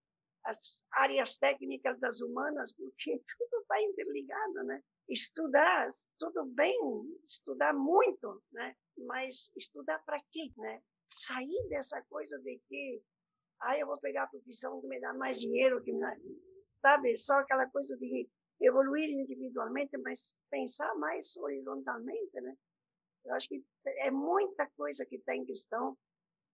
[0.46, 4.82] as áreas técnicas das humanas, porque tudo está interligado, né?
[5.10, 5.90] Estudar,
[6.20, 6.78] tudo bem,
[7.24, 8.76] estudar muito, né?
[8.98, 10.82] Mas estudar para quê, né?
[11.10, 13.02] Sair dessa coisa de que,
[13.62, 16.16] ah, eu vou pegar a profissão que me dá mais dinheiro, que me dá,
[16.66, 17.16] sabe?
[17.18, 18.30] Só aquela coisa de
[18.62, 22.56] evoluir individualmente, mas pensar mais horizontalmente, né?
[23.26, 25.98] Eu acho que é muita coisa que está em questão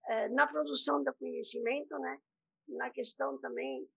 [0.07, 2.19] é, na produção do conhecimento, né?
[2.70, 3.89] Na questão também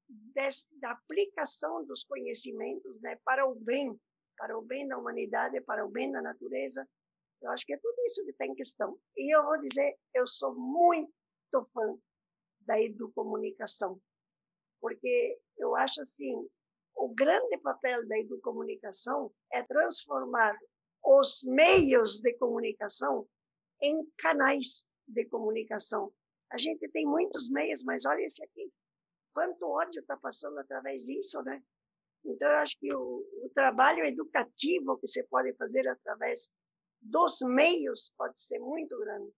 [0.80, 3.98] da aplicação dos conhecimentos né, para o bem,
[4.36, 6.88] para o bem da humanidade, para o bem da natureza.
[7.40, 8.98] Eu acho que é tudo isso que está em questão.
[9.16, 11.10] E eu vou dizer, eu sou muito
[11.72, 11.98] fã
[12.60, 14.00] da educomunicação,
[14.80, 16.48] porque eu acho assim,
[16.94, 20.56] o grande papel da educomunicação é transformar
[21.04, 23.28] os meios de comunicação
[23.80, 26.12] em canais de comunicação
[26.52, 28.70] a gente tem muitos meios, mas olha esse aqui.
[29.34, 31.62] Quanto ódio está passando através disso, né?
[32.24, 36.50] Então, eu acho que o, o trabalho educativo que você pode fazer através
[37.00, 39.32] dos meios pode ser muito grande.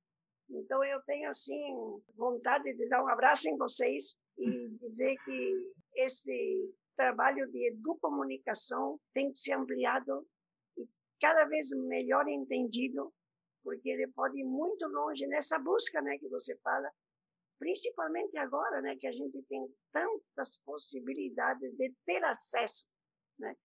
[0.51, 6.75] Então, eu tenho, assim, vontade de dar um abraço em vocês e dizer que esse
[6.97, 10.27] trabalho de educomunicação tem que ser ampliado
[10.77, 10.87] e
[11.21, 13.13] cada vez melhor entendido,
[13.63, 16.91] porque ele pode ir muito longe nessa busca né, que você fala
[17.65, 22.87] principalmente agora, né, que a gente tem tantas possibilidades de ter acesso,
[23.39, 23.57] né?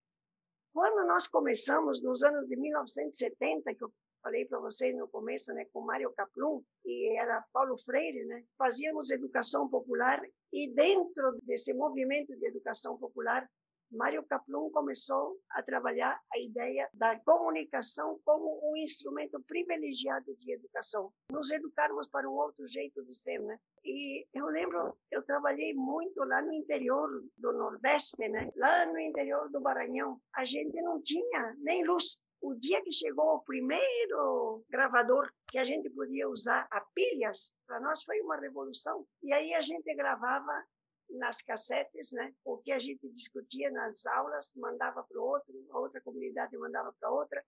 [0.73, 3.91] Quando nós começamos nos anos de 1970, que eu
[4.23, 9.11] falei para vocês no começo, né, com Mário Kaplum e era Paulo Freire, né, fazíamos
[9.11, 10.21] educação popular
[10.53, 13.49] e dentro desse movimento de educação popular
[13.91, 21.11] Mário Kaplun começou a trabalhar a ideia da comunicação como um instrumento privilegiado de educação.
[21.31, 23.59] Nos educarmos para um outro jeito de ser, né?
[23.83, 28.51] E eu lembro, eu trabalhei muito lá no interior do Nordeste, né?
[28.55, 32.23] Lá no interior do Maranhão, a gente não tinha nem luz.
[32.41, 37.79] O dia que chegou o primeiro gravador que a gente podia usar a pilhas, para
[37.81, 39.05] nós foi uma revolução.
[39.21, 40.63] E aí a gente gravava
[41.09, 42.33] nas cassetes, né?
[42.45, 47.43] O que a gente discutia nas aulas, mandava para outro, outra comunidade mandava para outra.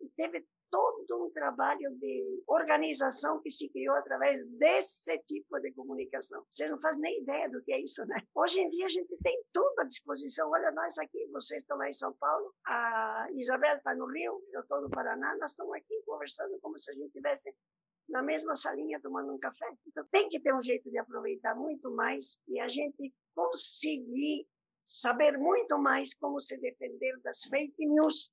[0.00, 6.44] E teve todo um trabalho de organização que se criou através desse tipo de comunicação.
[6.50, 8.16] Vocês não fazem nem ideia do que é isso, né?
[8.34, 10.50] Hoje em dia a gente tem tudo à disposição.
[10.50, 14.60] Olha, nós aqui, vocês estão lá em São Paulo, a Isabel está no Rio, eu
[14.60, 17.54] estou no Paraná, nós estamos aqui conversando como se a gente tivesse
[18.08, 19.66] na mesma salinha tomando um café.
[19.86, 24.46] Então tem que ter um jeito de aproveitar muito mais e a gente conseguir
[24.84, 28.32] saber muito mais como se defender das fake news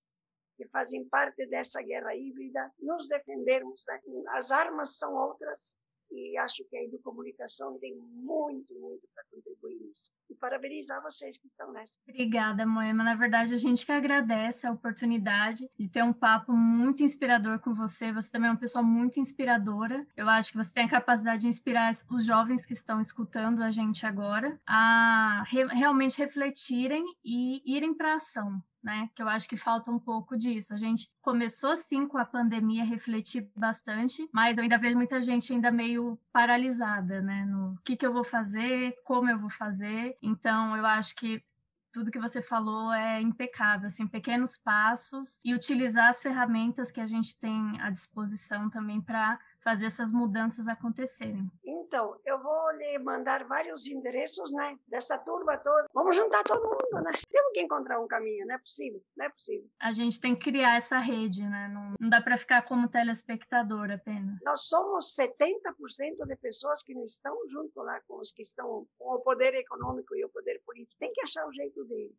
[0.58, 3.84] que fazem parte dessa guerra híbrida, nos defendermos.
[3.88, 4.00] Né?
[4.30, 5.82] As armas são outras
[6.12, 10.12] e acho que a educomunicação tem muito, muito para contribuir nisso.
[10.34, 12.00] E parabenizar vocês que estão nessa.
[12.10, 13.04] Obrigada, Moema.
[13.04, 17.72] Na verdade, a gente que agradece a oportunidade de ter um papo muito inspirador com
[17.76, 18.12] você.
[18.12, 20.08] Você também é uma pessoa muito inspiradora.
[20.18, 23.70] Eu acho que você tem a capacidade de inspirar os jovens que estão escutando a
[23.70, 29.10] gente agora a re realmente refletirem e irem para ação né?
[29.16, 30.74] Que eu acho que falta um pouco disso.
[30.74, 35.22] A gente começou sim com a pandemia a refletir bastante, mas eu ainda vejo muita
[35.22, 37.46] gente ainda meio paralisada, né?
[37.46, 40.18] No que, que eu vou fazer, como eu vou fazer.
[40.24, 41.44] Então, eu acho que
[41.92, 47.06] tudo que você falou é impecável, assim, pequenos passos e utilizar as ferramentas que a
[47.06, 51.52] gente tem à disposição também para fazer essas mudanças acontecerem.
[51.94, 55.88] Então, eu vou lhe mandar vários endereços, né, dessa turma toda.
[55.94, 57.12] Vamos juntar todo mundo, né?
[57.30, 59.70] Temos que encontrar um caminho, não é possível, não é possível.
[59.80, 61.68] A gente tem que criar essa rede, né?
[61.68, 64.40] Não, não dá para ficar como telespectador apenas.
[64.44, 69.14] Nós somos 70% de pessoas que não estão junto lá com os que estão com
[69.14, 71.00] o poder econômico e o poder político.
[71.00, 72.18] Tem que achar o jeito dele.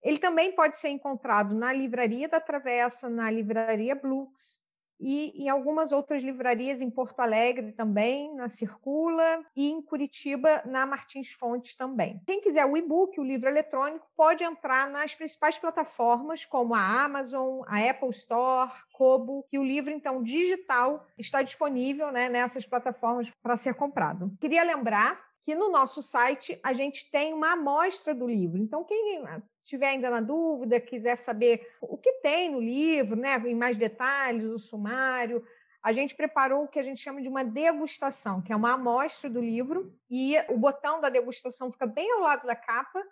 [0.03, 4.61] Ele também pode ser encontrado na Livraria da Travessa, na Livraria Blux,
[5.01, 10.85] e em algumas outras livrarias em Porto Alegre também, na Circula, e em Curitiba, na
[10.85, 12.21] Martins Fontes também.
[12.27, 17.63] Quem quiser o e-book, o livro eletrônico, pode entrar nas principais plataformas, como a Amazon,
[17.67, 23.55] a Apple Store, Kobo, que o livro, então, digital está disponível né, nessas plataformas para
[23.55, 24.31] ser comprado.
[24.39, 28.57] Queria lembrar que no nosso site a gente tem uma amostra do livro.
[28.57, 29.23] Então, quem
[29.63, 34.45] tiver ainda na dúvida, quiser saber o que tem no livro, né, em mais detalhes,
[34.45, 35.43] o sumário,
[35.83, 39.29] a gente preparou o que a gente chama de uma degustação, que é uma amostra
[39.29, 43.03] do livro, e o botão da degustação fica bem ao lado da capa,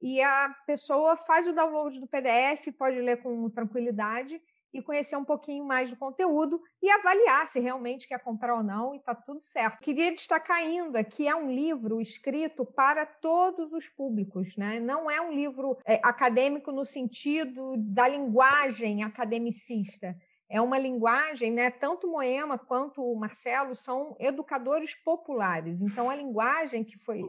[0.00, 4.42] e a pessoa faz o download do PDF, pode ler com tranquilidade,
[4.72, 8.94] e conhecer um pouquinho mais do conteúdo e avaliar se realmente quer comprar ou não
[8.94, 9.80] e está tudo certo.
[9.80, 14.80] Queria destacar ainda que é um livro escrito para todos os públicos, né?
[14.80, 20.16] Não é um livro é, acadêmico no sentido da linguagem academicista.
[20.48, 21.70] É uma linguagem, né?
[21.70, 25.80] Tanto Moema quanto o Marcelo são educadores populares.
[25.80, 27.22] Então, a linguagem que foi,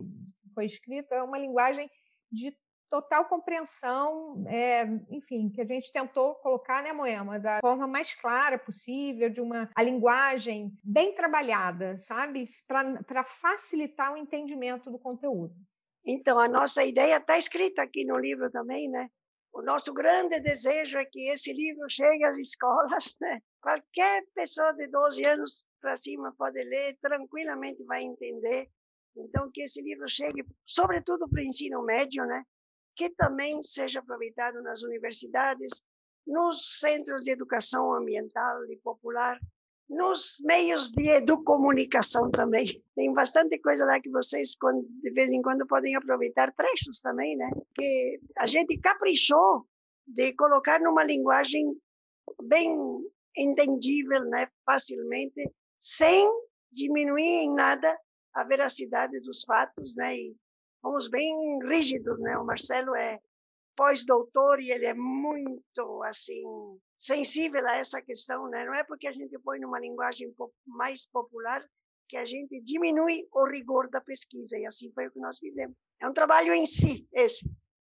[0.53, 1.89] foi escrita é uma linguagem
[2.31, 2.51] de
[2.93, 8.59] total compreensão, é, enfim, que a gente tentou colocar, né, Moema, da forma mais clara
[8.59, 12.43] possível, de uma a linguagem bem trabalhada, sabe,
[13.07, 15.55] para facilitar o entendimento do conteúdo.
[16.05, 19.09] Então, a nossa ideia está escrita aqui no livro também, né?
[19.51, 23.39] O nosso grande desejo é que esse livro chegue às escolas, né?
[23.59, 28.69] Qualquer pessoa de 12 anos para cima pode ler, tranquilamente vai entender.
[29.17, 32.43] Então, que esse livro chegue, sobretudo para o ensino médio, né?
[32.95, 35.81] Que também seja aproveitado nas universidades,
[36.25, 39.37] nos centros de educação ambiental e popular,
[39.89, 42.65] nos meios de educomunicação também.
[42.95, 44.55] Tem bastante coisa lá que vocês,
[45.01, 47.49] de vez em quando, podem aproveitar trechos também, né?
[47.75, 49.65] Que a gente caprichou
[50.07, 51.75] de colocar numa linguagem
[52.43, 52.75] bem
[53.37, 54.47] entendível, né?
[54.65, 56.29] Facilmente, sem
[56.71, 57.97] diminuir em nada
[58.33, 60.15] a veracidade dos fatos, né?
[60.15, 60.35] E
[60.83, 61.33] fomos bem
[61.65, 62.37] rígidos, né?
[62.37, 63.17] O Marcelo é
[63.75, 66.43] pós-doutor e ele é muito assim
[66.97, 68.65] sensível a essa questão, né?
[68.65, 70.31] Não é porque a gente põe numa linguagem
[70.67, 71.65] mais popular
[72.07, 75.75] que a gente diminui o rigor da pesquisa e assim foi o que nós fizemos.
[75.99, 77.49] É um trabalho em si esse,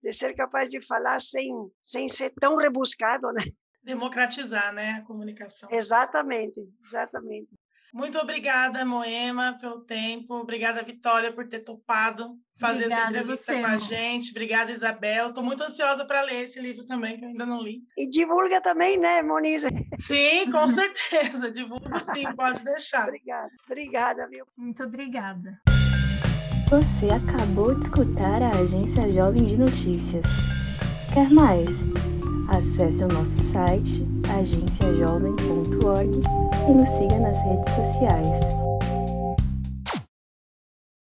[0.03, 3.43] de ser capaz de falar sem sem ser tão rebuscado, né?
[3.83, 5.69] Democratizar, né, a comunicação.
[5.71, 7.51] Exatamente, exatamente.
[7.95, 10.35] Muito obrigada, Moema, pelo tempo.
[10.35, 14.31] Obrigada, Vitória, por ter topado fazer obrigada essa entrevista você, com a gente.
[14.33, 15.29] Obrigada, Isabel.
[15.29, 17.83] Estou muito ansiosa para ler esse livro também, que eu ainda não li.
[17.97, 19.63] E divulga também, né, Moniz?
[20.01, 21.53] Sim, com certeza.
[21.53, 23.05] Divulga sim, pode deixar.
[23.05, 23.51] Obrigada.
[23.71, 24.45] Obrigada, viu?
[24.57, 25.61] Muito obrigada.
[26.69, 30.25] Você acabou de escutar a Agência Jovem de Notícias.
[31.13, 31.69] Quer mais?
[32.49, 34.07] Acesse o nosso site
[34.39, 36.21] agenciajovem.org
[36.69, 38.74] e nos siga nas redes sociais.